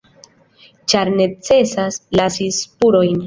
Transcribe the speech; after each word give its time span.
Ĉar 0.93 1.11
necesas 1.19 1.99
lasi 2.21 2.49
spurojn”. 2.63 3.15